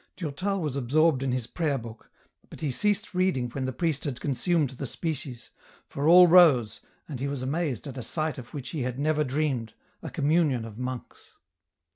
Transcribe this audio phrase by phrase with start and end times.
[0.17, 2.09] Durtal was absorbed in his prayer book,
[2.49, 5.51] but he ceased reading when the priest had consumed the Species,
[5.85, 9.23] for all rose, and he was amazed at a sight of which he had never
[9.23, 11.35] dreamed, a communion of monks.